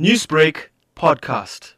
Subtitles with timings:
[0.00, 1.70] Newsbreak podcast.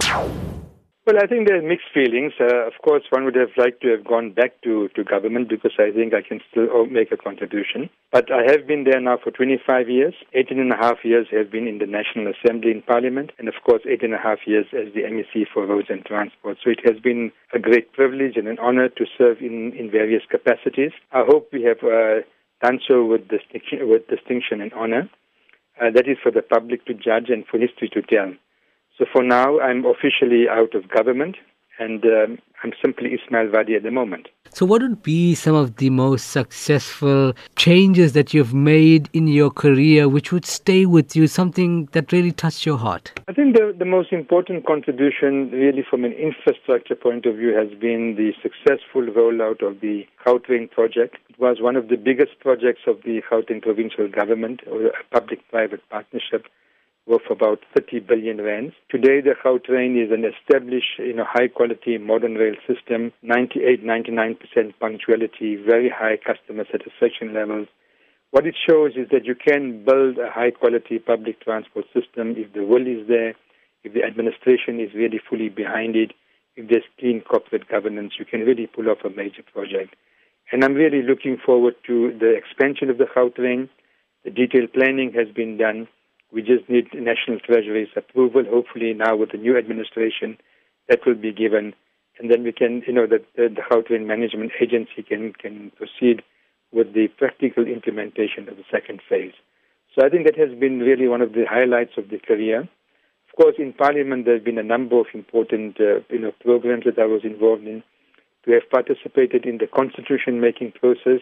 [1.07, 2.33] Well, I think there are mixed feelings.
[2.41, 5.73] Uh, of course, one would have liked to have gone back to, to government because
[5.79, 7.91] I think I can still oh, make a contribution.
[8.11, 10.15] But I have been there now for 25 years.
[10.33, 13.55] 18 and a half years have been in the National Assembly in Parliament, and of
[13.63, 16.57] course, eight and a half years as the MEC for Roads and Transport.
[16.65, 20.23] So it has been a great privilege and an honor to serve in, in various
[20.31, 20.93] capacities.
[21.13, 22.25] I hope we have uh,
[22.63, 25.11] done so with distinction, with distinction and honor.
[25.81, 28.33] Uh, that is for the public to judge and for history to tell.
[28.99, 31.37] So for now, I'm officially out of government
[31.79, 34.29] and um, I'm simply Ismail Vadi at the moment.
[34.53, 39.51] So, what would be some of the most successful changes that you've made in your
[39.51, 43.21] career which would stay with you, something that really touched your heart?
[43.37, 47.69] I think the, the most important contribution, really, from an infrastructure point of view, has
[47.79, 51.19] been the successful rollout of the Gautrain project.
[51.29, 55.47] It was one of the biggest projects of the Gauteng provincial government, or a public
[55.51, 56.47] private partnership
[57.07, 58.73] worth about 30 billion rands.
[58.89, 64.39] Today, the Gautrain is an established, you know, high-quality modern rail system, 98, 99%
[64.81, 67.69] punctuality, very high customer satisfaction levels.
[68.31, 72.65] What it shows is that you can build a high-quality public transport system if the
[72.65, 73.35] will is there,
[73.85, 76.13] if the administration is really fully behind it,
[76.57, 79.95] if there's clean corporate governance, you can really pull off a major project.
[80.53, 83.69] And I'm really looking forward to the expansion of the Gautrain.
[84.25, 85.89] The detailed planning has been done.
[86.33, 88.45] We just need National Treasury's approval.
[88.49, 90.39] Hopefully, now with the new administration,
[90.89, 91.75] that will be given,
[92.19, 96.23] and then we can, you know, the, the, the Gautrain Management Agency can can proceed
[96.77, 99.33] with the practical implementation of the second phase.
[99.95, 102.61] So I think that has been really one of the highlights of the career.
[102.61, 106.85] Of course, in Parliament, there have been a number of important, uh, you know, programs
[106.85, 107.83] that I was involved in.
[108.45, 111.19] To have participated in the constitution-making process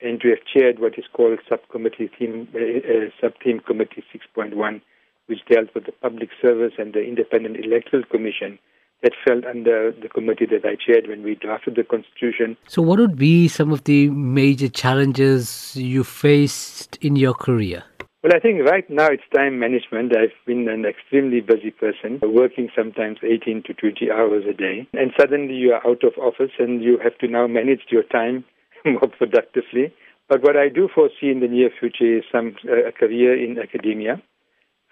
[0.00, 4.80] and to have chaired what is called subcommittee team, uh, uh, sub-team committee 6.1,
[5.26, 8.58] which dealt with the public service and the independent electoral commission
[9.04, 12.56] that fell under the committee that I chaired when we drafted the constitution.
[12.66, 17.84] So, what would be some of the major challenges you faced in your career?
[18.24, 20.16] Well, I think right now it's time management.
[20.16, 24.88] I've been an extremely busy person, working sometimes 18 to 20 hours a day.
[24.94, 28.46] And suddenly you are out of office and you have to now manage your time
[28.86, 29.92] more productively.
[30.26, 33.58] But what I do foresee in the near future is some uh, a career in
[33.58, 34.22] academia.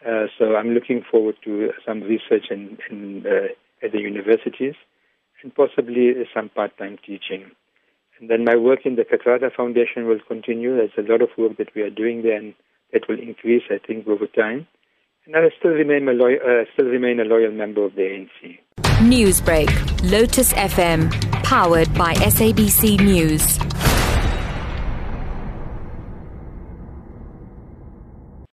[0.07, 3.49] Uh, so I'm looking forward to some research and, in uh,
[3.83, 4.75] at the universities
[5.43, 7.51] and possibly some part-time teaching.
[8.21, 10.77] And then my work in the Kathrada Foundation will continue.
[10.77, 12.55] There's a lot of work that we are doing there, and
[12.93, 14.69] that will increase, I think, over time.
[15.27, 18.61] And I still remain a loyal, uh, still remain a loyal member of the ANC.
[19.03, 19.69] Newsbreak,
[20.11, 21.11] Lotus FM,
[21.43, 23.92] powered by SABC News.